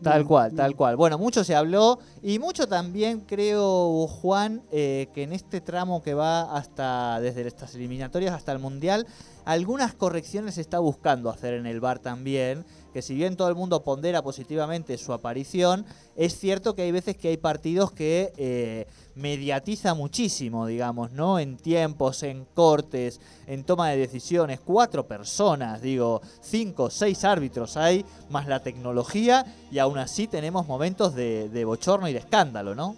Tal 0.01 0.25
cual, 0.25 0.53
tal 0.53 0.75
cual. 0.75 0.95
Bueno, 0.95 1.17
mucho 1.17 1.43
se 1.43 1.55
habló 1.55 1.99
y 2.21 2.39
mucho 2.39 2.67
también 2.67 3.21
creo, 3.21 4.07
Juan, 4.07 4.61
eh, 4.71 5.07
que 5.13 5.23
en 5.23 5.33
este 5.33 5.61
tramo 5.61 6.03
que 6.03 6.13
va 6.13 6.55
hasta 6.55 7.19
desde 7.19 7.47
estas 7.47 7.73
eliminatorias 7.75 8.33
hasta 8.33 8.51
el 8.51 8.59
Mundial, 8.59 9.07
algunas 9.45 9.93
correcciones 9.93 10.55
se 10.55 10.61
está 10.61 10.79
buscando 10.79 11.29
hacer 11.29 11.53
en 11.53 11.65
el 11.65 11.79
bar 11.79 11.99
también, 11.99 12.65
que 12.93 13.01
si 13.01 13.15
bien 13.15 13.35
todo 13.35 13.49
el 13.49 13.55
mundo 13.55 13.83
pondera 13.83 14.21
positivamente 14.21 14.97
su 14.97 15.13
aparición, 15.13 15.85
es 16.15 16.37
cierto 16.37 16.75
que 16.75 16.83
hay 16.83 16.91
veces 16.91 17.17
que 17.17 17.29
hay 17.29 17.37
partidos 17.37 17.91
que 17.91 18.33
eh, 18.37 18.87
mediatiza 19.15 19.93
muchísimo, 19.93 20.65
digamos, 20.65 21.11
¿no? 21.11 21.39
En 21.39 21.57
tiempos, 21.57 22.23
en 22.23 22.45
cortes, 22.53 23.19
en 23.47 23.63
toma 23.63 23.89
de 23.89 23.97
decisiones, 23.97 24.59
cuatro 24.59 25.07
personas, 25.07 25.81
digo, 25.81 26.21
cinco, 26.41 26.89
seis 26.89 27.23
árbitros 27.23 27.77
hay, 27.77 28.05
más 28.29 28.47
la 28.47 28.61
tecnología, 28.61 29.45
y 29.71 29.79
aún 29.79 29.97
así 29.97 30.27
tenemos 30.27 30.67
momentos 30.67 31.15
de, 31.15 31.49
de 31.49 31.65
bochorno 31.65 32.07
y 32.07 32.13
de 32.13 32.19
escándalo, 32.19 32.75
¿no? 32.75 32.95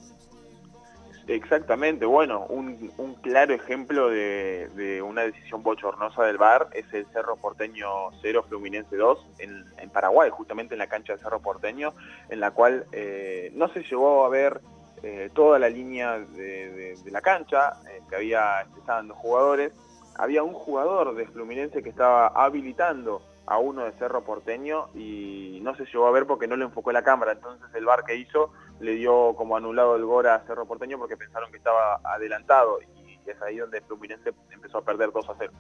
Exactamente, 1.32 2.08
bueno, 2.08 2.48
un, 2.50 2.90
claro 3.22 3.54
ejemplo 3.54 4.10
de, 4.10 4.68
de 4.74 5.00
una 5.04 5.22
decisión 5.22 5.62
bochornosa 5.62 6.24
del 6.24 6.40
VAR 6.40 6.70
es 6.74 6.92
el 6.92 7.06
Cerro 7.14 7.36
Porteño 7.36 7.88
0, 8.24 8.46
Fluminense 8.50 8.96
2, 8.96 9.28
en, 9.38 9.90
Paraguay, 9.92 10.32
justamente 10.32 10.74
en 10.74 10.80
la 10.80 10.88
cancha 10.88 11.14
del 11.14 11.22
Cerro 11.22 11.40
Porteño, 11.40 11.94
en 12.30 12.40
la 12.40 12.50
cual 12.50 12.86
eh, 12.92 13.52
no 13.54 13.68
se 13.70 13.84
llegó 13.84 14.26
a 14.26 14.30
ver 14.30 14.60
eh, 15.04 15.30
toda 15.34 15.60
la 15.60 15.70
línea 15.70 16.18
de, 16.18 16.72
de- 16.72 16.96
de 17.04 17.12
la 17.12 17.22
cancha, 17.22 17.74
eh, 17.88 18.02
que 18.10 18.16
había, 18.16 18.62
estaban 18.80 19.08
dos 19.08 19.18
jugadores, 19.18 19.72
había 20.16 20.42
un 20.42 20.54
jugador 20.54 21.14
de 21.16 21.28
Fluminense 21.28 21.84
que 21.84 21.90
estaba 21.90 22.28
habilitando 22.30 23.22
a 23.50 23.58
uno 23.58 23.84
de 23.84 23.92
Cerro 23.94 24.24
Porteño 24.24 24.90
y 24.94 25.60
no 25.64 25.76
se 25.76 25.86
llegó 25.86 26.06
a 26.06 26.12
ver 26.12 26.28
porque 26.28 26.48
no 26.48 26.56
le 26.56 26.66
enfocó 26.66 26.92
la 26.92 27.02
cámara, 27.02 27.32
entonces 27.32 27.68
el 27.74 27.84
VAR 27.84 28.04
que 28.04 28.16
hizo 28.16 28.54
le 28.80 28.94
dio 28.94 29.34
como 29.36 29.58
anulado 29.58 29.96
el 29.96 30.06
gol 30.06 30.28
a 30.28 30.44
Cerro 30.46 30.68
Porteño 30.68 31.00
porque 31.00 31.18
pensaron 31.18 31.50
que 31.52 31.58
estaba 31.58 32.00
adelantado 32.04 32.80
y 32.82 33.20
es 33.26 33.42
ahí 33.42 33.58
donde 33.58 33.82
Fluminense 33.82 34.34
empezó 34.52 34.78
a 34.78 34.82
perder 34.84 35.12
2 35.12 35.30
a 35.30 35.34
0. 35.38 35.54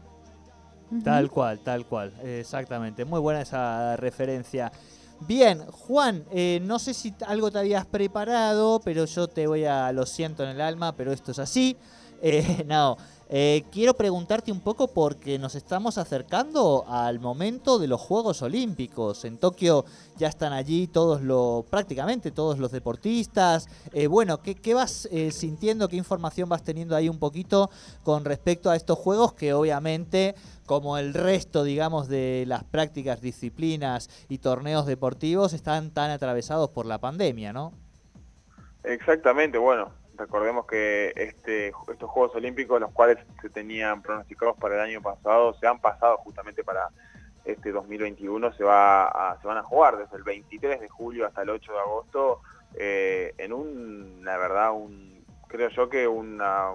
Tal 1.03 1.31
cual, 1.31 1.59
tal 1.63 1.85
cual, 1.87 2.13
exactamente. 2.23 3.05
Muy 3.05 3.19
buena 3.19 3.41
esa 3.41 3.97
referencia. 3.97 4.71
Bien, 5.21 5.65
Juan, 5.65 6.23
eh, 6.31 6.59
no 6.61 6.77
sé 6.77 6.93
si 6.93 7.13
algo 7.27 7.51
te 7.51 7.57
habías 7.57 7.87
preparado, 7.87 8.81
pero 8.85 9.05
yo 9.05 9.27
te 9.27 9.47
voy 9.47 9.65
a, 9.65 9.91
lo 9.91 10.05
siento 10.05 10.43
en 10.43 10.49
el 10.49 10.61
alma, 10.61 10.95
pero 10.95 11.11
esto 11.11 11.31
es 11.31 11.39
así. 11.39 11.75
Eh, 12.21 12.63
no, 12.67 12.97
eh, 13.31 13.63
quiero 13.71 13.93
preguntarte 13.93 14.51
un 14.51 14.59
poco 14.59 14.87
porque 14.87 15.37
nos 15.37 15.53
estamos 15.53 15.99
acercando 15.99 16.85
al 16.87 17.19
momento 17.19 17.77
de 17.77 17.87
los 17.87 18.01
Juegos 18.01 18.41
Olímpicos. 18.41 19.23
En 19.23 19.37
Tokio 19.37 19.85
ya 20.17 20.27
están 20.27 20.51
allí 20.51 20.87
todos 20.87 21.21
los, 21.21 21.63
prácticamente 21.65 22.31
todos 22.31 22.57
los 22.57 22.71
deportistas. 22.71 23.69
Eh, 23.93 24.07
bueno, 24.07 24.41
¿qué, 24.41 24.73
vas 24.73 25.07
eh, 25.11 25.29
sintiendo? 25.29 25.87
¿Qué 25.87 25.95
información 25.95 26.49
vas 26.49 26.63
teniendo 26.63 26.95
ahí 26.95 27.07
un 27.07 27.19
poquito 27.19 27.69
con 28.03 28.25
respecto 28.25 28.71
a 28.71 28.75
estos 28.75 28.97
Juegos 28.97 29.33
que 29.33 29.53
obviamente 29.53 30.33
como 30.65 30.97
el 30.97 31.13
resto, 31.13 31.63
digamos, 31.63 32.07
de 32.07 32.45
las 32.47 32.63
prácticas, 32.63 33.21
disciplinas 33.21 34.09
y 34.27 34.39
torneos 34.39 34.87
deportivos 34.87 35.53
están 35.53 35.91
tan 35.91 36.09
atravesados 36.09 36.71
por 36.71 36.87
la 36.87 36.97
pandemia, 36.97 37.53
¿no? 37.53 37.73
Exactamente, 38.83 39.57
bueno, 39.57 39.91
Recordemos 40.19 40.65
que 40.65 41.13
este, 41.15 41.69
estos 41.69 42.09
Juegos 42.09 42.35
Olímpicos, 42.35 42.81
los 42.81 42.91
cuales 42.91 43.17
se 43.41 43.49
tenían 43.49 44.01
pronosticados 44.01 44.57
para 44.57 44.75
el 44.75 44.81
año 44.81 45.01
pasado, 45.01 45.53
se 45.53 45.65
han 45.65 45.79
pasado 45.79 46.17
justamente 46.17 46.61
para 46.61 46.89
este 47.45 47.71
2021, 47.71 48.51
se, 48.51 48.63
van 48.65 48.77
a 49.13 49.63
jugar 49.63 49.97
desde 49.97 50.17
el 50.17 50.23
23 50.23 50.81
de 50.81 50.89
julio 50.89 51.25
hasta 51.25 51.43
el 51.43 51.49
8 51.51 51.71
de 51.71 51.79
agosto, 51.79 52.41
eh, 52.75 53.33
en 53.37 53.53
un, 53.53 54.19
la 54.25 54.37
verdad, 54.37 54.73
un, 54.73 55.23
creo 55.47 55.69
yo 55.69 55.89
que 55.89 56.05
una, 56.05 56.71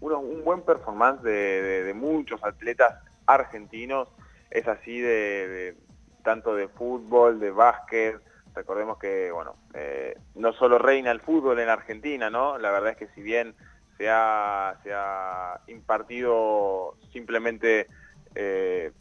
un 0.00 0.44
buen 0.44 0.62
performance 0.62 1.22
de, 1.22 1.92
muchos 1.94 2.42
atletas 2.42 3.00
argentinos, 3.26 4.08
es 4.50 4.66
así 4.66 5.00
de 5.00 5.76
tanto 6.24 6.56
de 6.56 6.66
fútbol, 6.66 7.38
de 7.38 7.52
básquet, 7.52 8.20
Recordemos 8.56 8.96
que, 8.98 9.30
bueno, 9.30 9.54
eh, 9.74 10.16
no 10.34 10.54
solo 10.54 10.78
reina 10.78 11.10
el 11.10 11.20
fútbol 11.20 11.60
en 11.60 11.68
Argentina, 11.68 12.30
¿no? 12.30 12.56
La 12.56 12.70
verdad 12.70 12.92
es 12.92 12.96
que 12.96 13.08
si 13.08 13.20
bien 13.20 13.54
se 13.98 14.08
ha, 14.08 14.78
se 14.82 14.94
ha 14.94 15.60
impartido 15.66 16.96
simplemente 17.12 17.86
eh, 18.34 18.92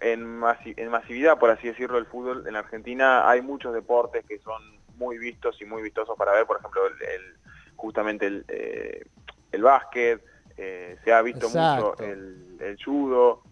en, 0.00 0.26
masividad, 0.36 1.38
por 1.38 1.48
así 1.48 1.68
decirlo, 1.68 1.96
el 1.96 2.04
fútbol 2.04 2.46
en 2.46 2.54
Argentina, 2.54 3.30
hay 3.30 3.40
muchos 3.40 3.72
deportes 3.72 4.26
que 4.26 4.38
son 4.40 4.62
muy 4.96 5.16
vistos 5.16 5.56
y 5.62 5.64
muy 5.64 5.80
vistosos 5.80 6.14
para 6.18 6.32
ver, 6.32 6.44
por 6.44 6.58
ejemplo, 6.58 6.86
el, 6.86 7.36
justamente 7.76 8.26
el, 8.26 8.44
eh, 8.48 9.06
el 9.52 9.62
básquet, 9.62 10.22
se 10.54 11.12
ha 11.12 11.22
visto 11.22 11.46
mucho 11.48 11.96
el, 12.00 12.58
el 12.60 12.84
judo, 12.84 13.42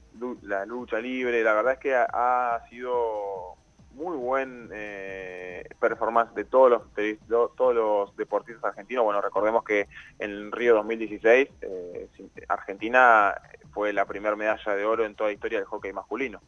la 0.42 0.66
lucha 0.66 0.98
libre, 0.98 1.42
la 1.42 1.54
verdad 1.54 1.74
es 1.74 1.78
que 1.78 1.94
ha 1.94 2.60
sido 2.68 3.56
muy 3.96 4.16
buen 4.16 4.68
eh, 4.72 5.64
performance 5.80 6.34
de 6.34 6.44
todos 6.44 6.70
los 6.70 6.82
todos 7.56 7.74
los 7.74 8.16
deportistas 8.16 8.64
argentinos. 8.64 9.04
Bueno, 9.04 9.20
recordemos 9.20 9.64
que 9.64 9.88
en 10.18 10.52
Río 10.52 10.74
2016 10.74 11.48
eh, 11.62 12.08
Argentina 12.48 13.34
fue 13.72 13.92
la 13.92 14.04
primera 14.04 14.36
medalla 14.36 14.74
de 14.74 14.84
oro 14.84 15.04
en 15.04 15.14
toda 15.14 15.30
la 15.30 15.34
historia 15.34 15.58
del 15.58 15.66
hockey 15.66 15.92
masculino. 15.92 16.40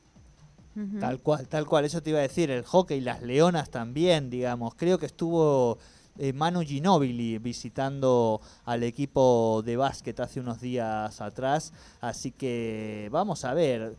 Tal 1.01 1.19
cual, 1.21 1.49
tal 1.49 1.67
cual, 1.67 1.87
eso 1.87 2.01
te 2.05 2.11
iba 2.11 2.21
a 2.21 2.23
decir, 2.23 2.53
el 2.53 2.63
hockey, 2.63 3.01
las 3.01 3.21
leonas 3.21 3.69
también, 3.69 4.31
digamos, 4.31 4.77
creo 4.77 4.97
que 4.97 5.07
estuvo 5.07 5.77
eh, 6.19 6.33
Manu 6.33 6.61
Ginobili 6.61 7.39
visitando 7.39 8.41
al 8.65 8.85
equipo 8.85 9.61
de 9.65 9.77
básquet 9.77 10.21
hace 10.21 10.39
unos 10.39 10.61
días 10.61 11.21
atrás, 11.21 11.73
así 12.01 12.31
que 12.31 13.09
vamos 13.11 13.45
a 13.45 13.55
ver, 13.55 13.97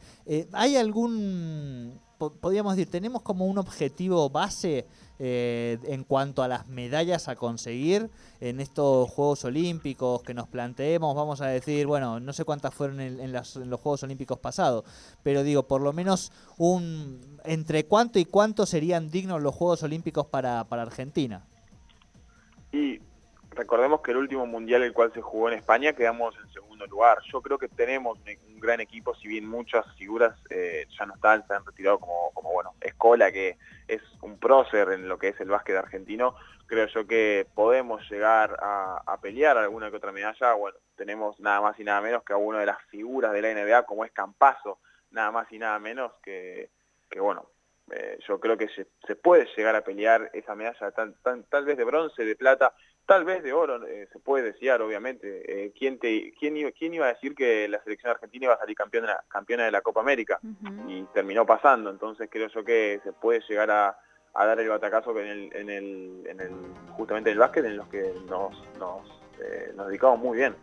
¿hay 0.53 0.77
algún 0.77 1.99
podríamos 2.19 2.75
decir, 2.75 2.91
tenemos 2.91 3.21
como 3.21 3.45
un 3.45 3.57
objetivo 3.57 4.29
base 4.29 4.85
eh, 5.19 5.77
en 5.83 6.03
cuanto 6.03 6.43
a 6.43 6.47
las 6.47 6.67
medallas 6.67 7.27
a 7.29 7.35
conseguir 7.35 8.09
en 8.41 8.59
estos 8.59 9.09
Juegos 9.09 9.45
Olímpicos 9.45 10.21
que 10.23 10.33
nos 10.33 10.47
planteemos, 10.47 11.15
vamos 11.15 11.41
a 11.41 11.47
decir, 11.47 11.87
bueno, 11.87 12.19
no 12.19 12.33
sé 12.33 12.43
cuántas 12.43 12.73
fueron 12.73 12.99
en, 12.99 13.31
los 13.31 13.55
Juegos 13.55 14.03
Olímpicos 14.03 14.37
pasados, 14.39 14.83
pero 15.23 15.43
digo, 15.43 15.63
por 15.63 15.81
lo 15.81 15.93
menos 15.93 16.31
un 16.57 17.39
entre 17.45 17.85
cuánto 17.85 18.19
y 18.19 18.25
cuánto 18.25 18.65
serían 18.65 19.09
dignos 19.09 19.41
los 19.41 19.55
Juegos 19.55 19.81
Olímpicos 19.83 20.27
para, 20.27 20.65
para 20.65 20.83
Argentina. 20.83 21.45
Y 22.71 22.99
recordemos 23.51 24.01
que 24.01 24.11
el 24.11 24.17
último 24.17 24.45
mundial 24.45 24.83
el 24.83 24.93
cual 24.93 25.11
se 25.13 25.21
jugó 25.21 25.49
en 25.49 25.57
España 25.57 25.93
quedamos 25.93 26.35
en 26.43 26.53
segundo 26.53 26.68
lugar. 26.87 27.19
Yo 27.31 27.41
creo 27.41 27.57
que 27.57 27.67
tenemos 27.67 28.19
un 28.47 28.59
gran 28.59 28.79
equipo, 28.79 29.15
si 29.15 29.27
bien 29.27 29.47
muchas 29.47 29.85
figuras 29.95 30.35
eh, 30.49 30.85
ya 30.97 31.05
no 31.05 31.15
están, 31.15 31.45
se 31.47 31.53
han 31.53 31.65
retirado 31.65 31.99
como, 31.99 32.31
como, 32.33 32.51
bueno, 32.51 32.73
Escola, 32.81 33.31
que 33.31 33.57
es 33.87 34.01
un 34.21 34.39
prócer 34.39 34.89
en 34.91 35.07
lo 35.07 35.17
que 35.17 35.29
es 35.29 35.39
el 35.39 35.49
básquet 35.49 35.75
argentino, 35.75 36.35
creo 36.69 36.87
yo 36.87 37.07
que 37.07 37.47
podemos 37.55 38.07
llegar 38.09 38.55
a, 38.61 39.17
pelear 39.21 39.57
alguna 39.57 39.89
que 39.89 39.97
otra 39.97 40.11
medalla. 40.11 40.53
Bueno, 40.53 40.77
tenemos 40.95 41.39
nada 41.39 41.61
más 41.61 41.79
y 41.79 41.83
nada 41.83 41.99
menos 41.99 42.23
que 42.23 42.33
a 42.33 42.37
una 42.37 42.59
de 42.59 42.67
las 42.67 42.81
figuras 42.89 43.33
de 43.33 43.41
la 43.41 43.53
NBA 43.53 43.83
como 43.83 44.05
es 44.05 44.11
Campazo, 44.11 44.79
nada 45.11 45.31
más 45.31 45.51
y 45.51 45.59
nada 45.59 45.77
menos 45.79 46.13
que, 46.23 46.69
que 47.09 47.19
bueno, 47.19 47.49
eh, 47.91 48.19
yo 48.27 48.39
creo 48.39 48.57
que 48.57 48.69
se, 48.69 48.87
se, 49.05 49.15
puede 49.15 49.47
llegar 49.57 49.75
a 49.75 49.83
pelear 49.83 50.29
esa 50.33 50.53
medalla 50.55 50.91
tal, 50.91 51.15
tal 51.49 51.65
vez 51.65 51.75
de 51.75 51.83
bronce, 51.83 52.23
de 52.23 52.35
plata, 52.35 52.73
tal 53.09 53.25
vez 53.25 53.41
de 53.41 53.51
oro, 53.51 53.83
eh, 53.87 54.07
se 54.13 54.19
puede 54.19 54.51
desear, 54.51 54.83
obviamente. 54.83 55.41
Eh, 55.47 55.73
¿quién, 55.75 55.97
te, 55.97 56.31
quién, 56.39 56.53
quién, 56.77 56.93
iba 56.93 57.07
a 57.07 57.13
decir 57.13 57.33
que 57.33 57.67
la 57.67 57.81
selección 57.81 58.11
argentina 58.11 58.45
iba 58.45 58.53
a 58.53 58.59
salir 58.59 58.75
campeona, 58.75 59.17
campeona 59.27 59.65
de 59.65 59.71
la 59.71 59.81
Copa 59.81 60.01
América? 60.01 60.39
Y 60.87 61.01
terminó 61.05 61.43
pasando, 61.43 61.89
entonces 61.89 62.29
creo 62.31 62.49
yo 62.49 62.63
que 62.63 63.01
se 63.03 63.11
puede 63.11 63.41
llegar 63.49 63.71
a, 63.71 63.97
dar 64.35 64.59
el 64.59 64.69
batacazo 64.69 65.19
en 65.19 65.25
el, 65.25 65.55
en 65.55 65.69
el, 65.71 66.23
en 66.27 66.39
el, 66.39 66.51
justamente 66.91 67.31
en 67.31 67.33
el 67.33 67.39
básquet, 67.39 67.65
en 67.65 67.77
los 67.77 67.87
que 67.87 68.13
nos, 68.29 68.55
nos, 68.77 69.07
eh, 69.41 69.73
nos 69.75 69.87
dedicamos 69.87 70.19
muy 70.19 70.37
bien. 70.37 70.55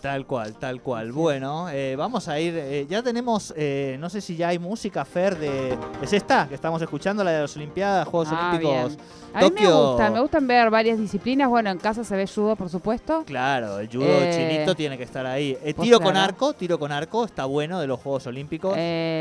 Tal 0.00 0.26
cual, 0.26 0.54
tal 0.54 0.80
cual. 0.80 1.12
Bueno, 1.12 1.68
eh, 1.68 1.96
vamos 1.96 2.28
a 2.28 2.38
ir. 2.40 2.54
Eh, 2.56 2.86
ya 2.88 3.02
tenemos, 3.02 3.52
eh, 3.56 3.96
no 4.00 4.10
sé 4.10 4.20
si 4.20 4.36
ya 4.36 4.48
hay 4.48 4.58
música, 4.58 5.04
Fer, 5.04 5.38
de. 5.38 5.76
Es 6.02 6.12
esta, 6.12 6.48
que 6.48 6.54
estamos 6.54 6.80
escuchando, 6.82 7.24
la 7.24 7.32
de 7.32 7.40
las 7.42 7.56
Olimpiadas, 7.56 8.06
Juegos 8.08 8.28
ah, 8.32 8.50
Olímpicos. 8.50 8.98
A 9.32 9.40
mí 9.40 9.50
me 9.52 9.72
gustan, 9.72 10.12
me 10.12 10.20
gustan 10.20 10.46
ver 10.46 10.70
varias 10.70 10.98
disciplinas. 10.98 11.48
Bueno, 11.48 11.70
en 11.70 11.78
casa 11.78 12.04
se 12.04 12.16
ve 12.16 12.26
judo, 12.26 12.54
por 12.56 12.68
supuesto. 12.68 13.24
Claro, 13.26 13.78
el 13.78 13.88
judo 13.88 14.06
chinito 14.30 14.74
tiene 14.74 14.96
que 14.96 15.04
estar 15.04 15.26
ahí. 15.26 15.56
tiro 15.80 16.00
con 16.00 16.16
arco, 16.16 16.52
tiro 16.52 16.78
con 16.78 16.92
arco, 16.92 17.24
está 17.24 17.44
bueno 17.44 17.80
de 17.80 17.86
los 17.86 18.00
Juegos 18.00 18.26
Olímpicos. 18.26 18.74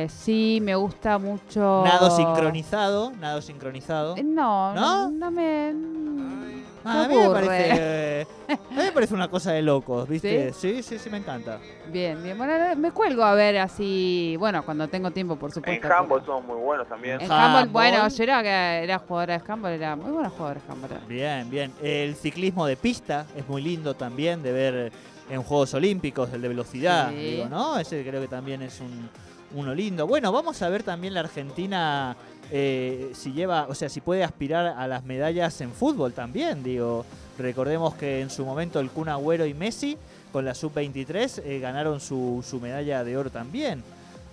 sí, 0.10 0.60
me 0.62 0.75
gusta 0.75 1.18
mucho. 1.18 1.84
Nado 1.86 2.15
sincronizado, 2.15 3.12
nado 3.20 3.42
sincronizado. 3.42 4.15
no, 4.24 4.74
no, 4.74 5.10
no 5.10 5.32
me. 5.32 6.52
Ah, 6.86 7.06
a, 7.06 7.08
mí 7.08 7.16
me 7.16 7.30
parece, 7.30 8.28
me 8.72 8.92
parece 8.92 9.13
una 9.13 9.30
cosa 9.30 9.52
de 9.52 9.62
locos, 9.62 10.08
¿viste? 10.08 10.52
¿Sí? 10.54 10.84
sí, 10.84 11.00
sí, 11.00 11.10
me 11.10 11.18
encanta. 11.18 11.60
Bien, 11.88 12.22
bien. 12.22 12.38
Bueno, 12.38 12.54
me 12.75 12.92
cuelgo 12.92 13.24
a 13.24 13.34
ver 13.34 13.58
así, 13.58 14.36
bueno, 14.38 14.63
cuando 14.63 14.88
tengo 14.88 15.12
tiempo, 15.12 15.36
por 15.36 15.52
supuesto. 15.52 15.88
En 15.88 15.92
handball 15.92 16.25
son 16.25 16.46
muy 16.46 16.58
buenos 16.58 16.88
también. 16.88 17.22
En 17.22 17.32
handball, 17.32 17.70
bueno, 17.70 18.08
yo 18.08 18.24
era, 18.24 18.80
era 18.80 19.00
jugadora 19.00 19.38
de 19.38 19.52
handball, 19.52 19.72
era 19.72 19.96
muy 19.96 20.12
buena 20.12 20.30
jugadora 20.30 20.60
de 20.60 20.72
handball. 20.72 21.08
Bien, 21.08 21.50
bien. 21.50 21.72
El 21.82 22.16
ciclismo 22.16 22.66
de 22.66 22.75
pista 22.75 23.25
es 23.36 23.48
muy 23.48 23.62
lindo 23.62 23.94
también 23.94 24.44
de 24.44 24.52
ver 24.52 24.92
en 25.30 25.42
Juegos 25.42 25.74
Olímpicos, 25.74 26.32
el 26.34 26.42
de 26.42 26.48
velocidad, 26.50 27.12
digo, 27.12 27.48
¿no? 27.48 27.80
Ese 27.80 28.04
creo 28.04 28.22
que 28.22 28.28
también 28.28 28.62
es 28.62 28.82
un, 28.82 29.10
uno 29.56 29.74
lindo. 29.74 30.08
Bueno, 30.08 30.32
vamos 30.32 30.62
a 30.62 30.70
ver 30.70 30.84
también 30.84 31.13
la 31.13 31.22
Argentina 31.22 32.16
eh, 32.51 33.12
si 33.13 33.33
lleva, 33.33 33.67
o 33.67 33.75
sea, 33.75 33.89
si 33.89 34.01
puede 34.01 34.23
aspirar 34.23 34.75
a 34.77 34.88
las 34.88 35.03
medallas 35.03 35.59
en 35.62 35.71
fútbol 35.71 36.13
también, 36.13 36.63
digo. 36.63 37.05
Recordemos 37.38 37.95
que 37.95 38.21
en 38.21 38.29
su 38.29 38.45
momento 38.45 38.79
el 38.79 38.91
Kun 38.91 39.09
Agüero 39.09 39.47
y 39.47 39.55
Messi 39.55 39.97
con 40.31 40.45
la 40.45 40.53
sub-23 40.53 41.41
eh, 41.43 41.59
ganaron 41.59 42.00
su, 42.00 42.43
medalla 42.62 43.03
de 43.03 43.17
oro 43.17 43.31
también. 43.31 43.83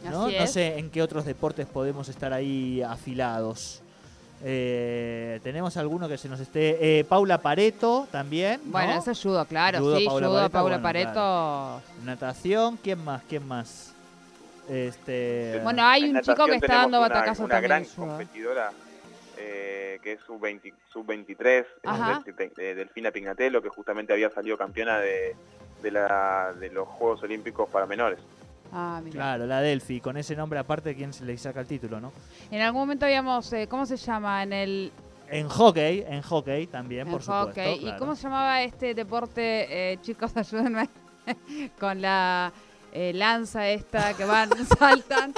¿no? 0.05 0.29
no 0.31 0.47
sé 0.47 0.79
en 0.79 0.91
qué 0.91 1.03
otros 1.03 1.25
deportes 1.25 1.67
podemos 1.67 2.09
estar 2.11 2.33
ahí 2.33 2.83
afilados. 2.83 3.81
Eh, 4.43 5.41
tenemos 5.43 5.77
alguno 5.79 6.09
que 6.09 6.19
se 6.19 6.29
nos 6.29 6.41
esté. 6.41 7.07
Paula 7.09 7.39
Pareto 7.39 8.07
también. 8.11 8.61
Bueno, 8.67 8.99
eso 8.99 9.13
es 9.13 9.23
judo, 9.23 9.45
claro. 9.47 9.97
sí, 9.97 10.05
Paula 10.05 10.49
Paula 10.51 10.83
Pareto. 10.83 11.81
Natación, 12.05 12.79
¿quién 12.83 13.03
más? 13.03 13.23
¿Quién 13.29 13.49
más? 13.49 13.95
Este, 14.71 15.59
bueno, 15.65 15.85
hay 15.85 16.05
un 16.11 16.21
chico 16.21 16.47
que 16.47 16.55
está 16.55 16.77
dando 16.77 17.01
batacazo 17.01 17.45
una, 17.45 17.59
una 17.59 17.61
gran 17.61 17.85
competidora 17.85 18.71
eh, 19.37 19.99
que 20.03 20.13
es 20.13 20.21
sub-23, 20.21 20.73
sub 20.93 21.07
de, 22.57 22.75
Delfina 22.75 23.11
Pignatello, 23.11 23.61
que 23.61 23.69
justamente 23.69 24.13
había 24.13 24.31
salido 24.31 24.57
campeona 24.57 24.99
de, 24.99 25.35
la, 25.91 26.55
de 26.59 26.71
los 26.71 26.87
Juegos 26.87 27.23
Olímpicos 27.23 27.69
para 27.69 27.87
menores. 27.87 28.21
Ah, 28.73 29.03
claro, 29.11 29.47
la 29.47 29.61
Delphi, 29.61 30.01
con 30.01 30.17
ese 30.17 30.37
nombre 30.37 30.59
aparte, 30.59 30.95
¿quién 30.95 31.13
se 31.13 31.25
le 31.25 31.37
saca 31.37 31.61
el 31.61 31.67
título, 31.67 32.01
no? 32.01 32.13
En 32.53 32.61
algún 32.61 32.83
momento 32.83 33.07
habíamos, 33.07 33.53
eh, 33.53 33.67
¿cómo 33.69 33.87
se 33.87 33.97
llama? 33.97 34.43
En 34.45 34.53
el... 34.53 34.93
En 35.29 35.49
hockey, 35.49 36.05
en 36.07 36.23
hockey 36.23 36.67
también, 36.69 37.09
por 37.09 37.23
supuesto. 37.23 37.61
¿Y 37.61 37.93
cómo 37.99 38.15
se 38.15 38.25
llamaba 38.25 38.63
este 38.63 38.95
deporte, 38.95 39.93
eh, 39.93 39.99
chicos, 40.03 40.33
ayúdenme, 40.37 40.89
con 41.79 42.01
la 42.01 42.53
eh, 42.93 43.13
lanza 43.15 43.69
esta 43.69 44.15
que 44.15 44.25
van, 44.25 44.51
saltan. 44.79 45.35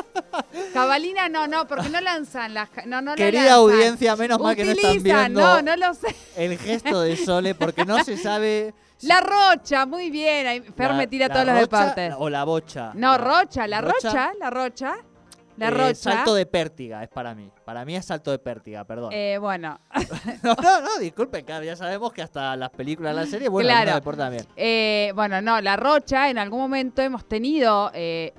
Jabalina 0.73 1.28
no, 1.28 1.47
no, 1.47 1.66
porque 1.66 1.88
no 1.88 2.00
lanzan 2.00 2.54
las... 2.54 2.68
No, 2.87 3.00
no 3.02 3.14
Querida 3.14 3.54
audiencia, 3.54 4.16
menos 4.16 4.40
mal 4.40 4.56
que 4.56 4.64
no 4.64 4.73
están 4.73 5.02
viendo 5.02 5.40
No, 5.40 5.62
no 5.62 5.76
lo 5.76 5.94
sé. 5.94 6.14
el 6.37 6.59
gesto 6.59 7.00
de 7.02 7.16
Sole 7.16 7.54
porque 7.54 7.85
no 7.85 8.02
se 8.04 8.16
sabe... 8.16 8.75
La 9.02 9.21
rocha, 9.21 9.85
muy 9.85 10.11
bien. 10.11 10.73
Fer 10.76 10.90
la- 10.92 10.97
me 10.97 11.06
tira 11.09 11.28
todos 11.28 11.44
los 11.44 11.56
deportes. 11.59 12.14
O 12.18 12.30
la 12.30 12.44
bocha. 12.44 12.92
No, 12.94 13.18
rocha, 13.18 13.66
la 13.66 13.80
rocha, 13.80 14.11
rocha, 14.11 14.32
la 14.38 14.50
rocha. 14.50 14.94
La 15.56 15.68
eh, 15.68 15.71
rocha. 15.71 15.94
Salto 15.94 16.35
de 16.35 16.47
pértiga 16.47 17.02
es 17.02 17.09
para 17.11 17.35
mí. 17.35 17.50
Para 17.64 17.85
mí 17.85 17.94
es 17.94 18.06
salto 18.06 18.30
de 18.30 18.38
pértiga, 18.38 18.85
perdón. 18.85 19.11
Eh, 19.12 19.37
bueno, 19.38 19.78
No, 20.42 20.54
no, 20.54 20.80
no, 20.80 20.99
disculpen, 20.99 21.44
ya 21.47 21.76
sabemos 21.76 22.12
que 22.12 22.23
hasta 22.23 22.56
las 22.56 22.71
películas 22.71 23.14
de 23.14 23.21
la 23.23 23.26
serie, 23.26 23.49
bueno, 23.49 23.68
Claro. 23.68 23.94
deportes 23.94 24.18
también. 24.25 24.47
eh, 24.56 25.12
bueno, 25.14 25.40
no, 25.42 25.61
la 25.61 25.76
rocha, 25.76 26.30
en 26.30 26.38
algún 26.38 26.61
momento 26.61 27.02
hemos 27.02 27.26
tenido 27.28 27.90
eh, 27.94 28.32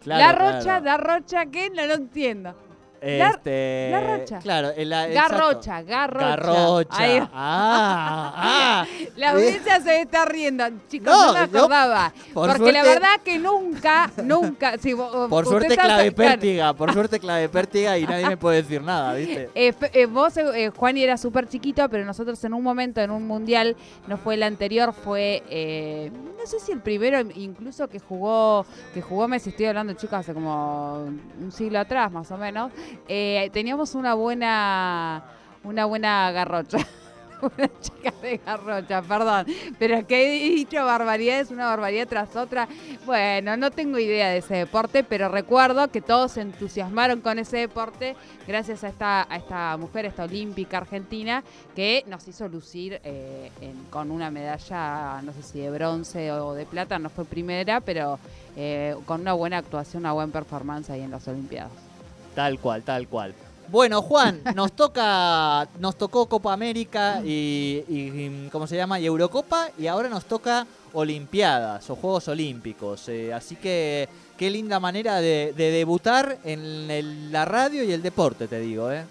Claro, 0.00 0.20
la 0.20 0.32
rocha, 0.52 0.62
claro. 0.80 0.84
la 0.84 0.96
rocha, 0.98 1.46
¿qué? 1.46 1.70
No 1.70 1.86
lo 1.86 1.94
entiendo. 1.94 2.54
La- 3.00 3.28
Este, 3.30 3.88
la 3.90 4.00
rocha. 4.16 4.38
Claro, 4.40 4.70
el, 4.70 4.92
el- 4.92 5.14
Garrocha, 5.14 5.82
garrocha. 5.82 6.26
Garrocha. 6.28 6.96
Ahí- 7.02 7.18
Ah, 7.32 8.32
ah. 8.36 8.86
La 9.16 9.30
audiencia 9.30 9.80
se 9.80 10.00
está 10.02 10.24
riendo. 10.24 10.64
Chicos, 10.88 11.06
No, 11.12 11.26
no, 11.26 11.32
me 11.32 11.38
acordaba. 11.58 12.12
por 12.32 12.56
porque 12.56 12.72
la 12.72 12.82
verdad 12.82 13.20
que 13.24 13.38
nunca, 13.38 14.10
nunca. 14.22 14.78
si 14.78 14.92
vos- 14.92 15.28
Por 15.28 15.46
suerte 15.46 15.74
clave 15.76 16.12
claro, 16.12 16.30
pértiga, 16.30 16.72
por 16.74 16.92
suerte 16.92 17.18
clave 17.20 17.48
pértiga 17.48 17.98
y 17.98 18.06
nadie 18.06 18.26
me 18.28 18.36
puede 18.36 18.62
decir 18.62 18.82
nada, 18.82 19.14
¿viste? 19.14 19.50
Eh, 19.54 19.72
fe- 19.72 19.90
eh, 19.92 20.06
vos, 20.06 20.36
eh, 20.36 20.70
Juan, 20.76 20.96
era 20.96 21.16
súper 21.16 21.48
chiquito, 21.48 21.88
pero 21.88 22.04
nosotros 22.04 22.42
en 22.44 22.54
un 22.54 22.62
momento, 22.62 23.00
en 23.00 23.10
un 23.10 23.26
mundial, 23.26 23.76
no 24.06 24.16
fue 24.18 24.34
el 24.34 24.42
anterior, 24.42 24.92
fue, 24.92 25.42
eh, 25.48 26.10
no 26.38 26.46
sé 26.46 26.60
si 26.60 26.72
el 26.72 26.80
primero, 26.80 27.20
incluso 27.34 27.88
que 27.88 27.98
jugó, 28.00 28.64
que 28.94 29.02
jugó 29.02 29.28
Messi, 29.28 29.50
estoy 29.50 29.66
hablando, 29.66 29.92
chicos, 29.94 30.18
hace 30.18 30.34
como 30.34 31.04
un 31.04 31.52
siglo 31.52 31.78
atrás, 31.80 32.10
más 32.12 32.30
o 32.30 32.36
menos, 32.36 32.70
eh, 33.08 33.50
teníamos 33.52 33.94
una 33.94 34.14
buena, 34.14 35.24
una 35.64 35.84
buena 35.84 36.30
garrocha. 36.32 36.78
Una 37.40 37.70
chica 37.80 38.12
de 38.20 38.38
garrocha, 38.38 39.02
perdón. 39.02 39.46
Pero 39.78 40.06
que 40.06 40.26
he 40.26 40.54
dicho 40.54 40.84
barbaridades, 40.84 41.50
una 41.50 41.66
barbaridad 41.66 42.08
tras 42.08 42.34
otra. 42.36 42.68
Bueno, 43.06 43.56
no 43.56 43.70
tengo 43.70 43.98
idea 43.98 44.28
de 44.30 44.38
ese 44.38 44.56
deporte, 44.56 45.04
pero 45.04 45.28
recuerdo 45.28 45.88
que 45.88 46.00
todos 46.00 46.32
se 46.32 46.40
entusiasmaron 46.40 47.20
con 47.20 47.38
ese 47.38 47.58
deporte 47.58 48.16
gracias 48.46 48.82
a 48.84 48.88
esta, 48.88 49.32
a 49.32 49.36
esta 49.36 49.76
mujer, 49.76 50.06
esta 50.06 50.24
olímpica 50.24 50.78
argentina, 50.78 51.44
que 51.76 52.04
nos 52.06 52.26
hizo 52.26 52.48
lucir 52.48 53.00
eh, 53.04 53.50
con 53.90 54.10
una 54.10 54.30
medalla, 54.30 55.22
no 55.22 55.32
sé 55.32 55.42
si 55.42 55.60
de 55.60 55.70
bronce 55.70 56.32
o 56.32 56.54
de 56.54 56.66
plata, 56.66 56.98
no 56.98 57.08
fue 57.08 57.24
primera, 57.24 57.80
pero 57.80 58.18
eh, 58.56 58.96
con 59.06 59.20
una 59.20 59.34
buena 59.34 59.58
actuación, 59.58 60.02
una 60.02 60.12
buena 60.12 60.32
performance 60.32 60.90
ahí 60.90 61.02
en 61.02 61.10
las 61.10 61.28
Olimpiadas. 61.28 61.87
Tal 62.34 62.58
cual, 62.58 62.82
tal 62.82 63.08
cual. 63.08 63.34
Bueno, 63.68 64.00
Juan, 64.00 64.40
nos 64.54 64.72
toca, 64.72 65.68
nos 65.78 65.96
tocó 65.98 66.26
Copa 66.26 66.52
América 66.52 67.20
y, 67.24 68.48
¿cómo 68.50 68.66
se 68.66 68.76
llama? 68.76 68.98
Y 68.98 69.06
Eurocopa 69.06 69.68
y 69.78 69.86
ahora 69.86 70.08
nos 70.08 70.24
toca 70.24 70.66
Olimpiadas 70.94 71.88
o 71.90 71.96
Juegos 71.96 72.28
Olímpicos. 72.28 73.08
eh, 73.10 73.34
así 73.34 73.56
que 73.56 74.08
qué 74.38 74.48
linda 74.50 74.80
manera 74.80 75.16
de, 75.20 75.52
de 75.54 75.70
debutar 75.70 76.38
en 76.44 76.90
el- 76.90 77.30
la 77.30 77.44
radio 77.44 77.84
y 77.84 77.92
el 77.92 78.00
deporte, 78.02 78.48
te 78.48 78.58
digo, 78.60 78.90
¿eh? 78.90 79.04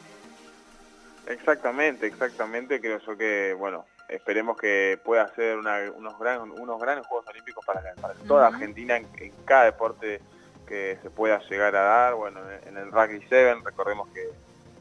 Exactamente, 1.27 2.07
exactamente. 2.07 2.79
Creo 2.79 2.99
yo 3.05 3.17
que, 3.17 3.53
bueno, 3.53 3.85
esperemos 4.07 4.57
que 4.57 4.97
pueda 5.03 5.27
ser 5.35 5.57
una- 5.57 5.91
unos, 5.95 6.17
gran, 6.17 6.49
unos 6.51 6.79
grandes 6.79 7.05
Juegos 7.05 7.27
Olímpicos 7.27 7.63
para, 7.65 7.81
para 8.01 8.13
toda. 8.27 8.47
Argentina 8.47 8.95
en, 8.97 9.07
en 9.19 9.33
cada 9.45 9.65
deporte 9.65 10.21
que 10.67 10.97
se 11.01 11.09
pueda 11.09 11.39
llegar 11.49 11.75
a 11.75 11.81
dar. 11.81 12.15
Bueno, 12.15 12.39
en, 12.65 12.77
el 12.77 12.91
Rugby 12.91 13.19
7, 13.27 13.55
recordemos 13.63 14.07
que, 14.09 14.29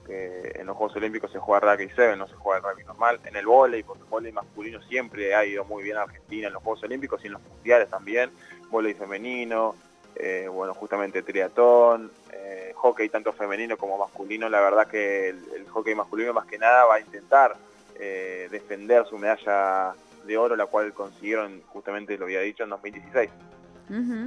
en 0.09 0.67
los 0.67 0.77
Juegos 0.77 0.97
Olímpicos 0.97 1.33
se 1.33 1.39
juega 1.39 1.75
Rugby 1.75 1.89
7, 1.95 2.17
no 2.17 2.29
se 2.29 2.35
juega 2.35 2.59
el 2.59 2.65
rugby 2.65 2.85
normal. 2.85 3.21
En 3.25 3.35
el 3.35 3.47
vóley, 3.47 3.83
porque 3.83 4.03
el 4.29 4.33
masculino 4.33 4.81
siempre 4.83 5.35
ha 5.35 5.45
ido 5.45 5.65
muy 5.65 5.83
bien 5.83 5.97
Argentina 5.97 6.47
en 6.47 6.53
los 6.53 6.63
Juegos 6.63 6.85
Olímpicos 6.85 7.23
y 7.25 7.27
en 7.27 7.33
los 7.35 7.43
mundiales 7.43 7.89
también. 7.91 8.31
Vóley 8.71 8.95
femenino, 8.95 9.75
eh, 10.15 10.49
bueno, 10.49 10.75
justamente 10.75 11.23
triatón, 11.23 12.13
eh, 12.33 12.73
hockey 12.77 13.09
tanto 13.09 13.33
femenino 13.33 13.77
como 13.77 13.99
masculino. 13.99 14.49
La 14.49 14.61
verdad 14.61 14.87
que 14.87 15.31
el, 15.31 15.45
el 15.57 15.69
hockey 15.69 15.95
masculino 15.95 16.33
más 16.33 16.47
que 16.47 16.59
nada 16.59 16.85
va 16.85 16.97
a 16.97 17.01
intentar 17.01 17.57
eh, 17.99 18.49
defender 18.51 19.07
su 19.07 19.17
medalla 19.17 19.95
de 20.27 20.37
oro, 20.37 20.55
la 20.55 20.67
cual 20.67 20.93
consiguieron, 20.93 21.63
justamente 21.69 22.19
lo 22.19 22.27
había 22.27 22.41
dicho, 22.41 22.65
en 22.65 22.71
2016. 22.71 23.31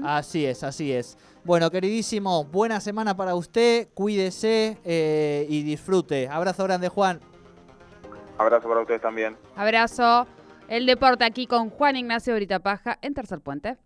Así 0.03 0.45
es, 0.45 0.63
así 0.63 0.91
es. 0.91 1.17
Bueno, 1.43 1.69
queridísimo, 1.71 2.45
buena 2.45 2.79
semana 2.79 3.15
para 3.15 3.35
usted, 3.35 3.87
cuídese 3.93 4.77
eh, 4.83 5.45
y 5.49 5.63
disfrute. 5.63 6.27
Abrazo 6.27 6.63
grande, 6.63 6.89
Juan. 6.89 7.19
Abrazo 8.37 8.67
para 8.69 8.81
ustedes 8.81 9.01
también. 9.01 9.35
Abrazo. 9.55 10.27
El 10.67 10.85
deporte 10.85 11.25
aquí 11.25 11.47
con 11.47 11.69
Juan 11.71 11.95
Ignacio 11.95 12.35
Britapaja 12.35 12.99
en 13.01 13.15
Tercer 13.15 13.41
Puente. 13.41 13.77